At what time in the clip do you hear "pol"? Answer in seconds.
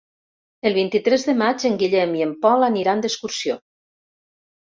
2.45-2.67